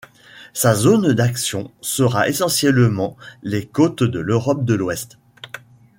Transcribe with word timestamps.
Sa 0.53 0.73
zone 0.73 1.13
d'action 1.13 1.69
sera 1.79 2.27
essentiellement 2.27 3.15
les 3.43 3.67
côtes 3.67 4.01
de 4.03 4.17
l'Europe 4.19 4.65
de 4.65 4.73
l'ouest. 4.73 5.19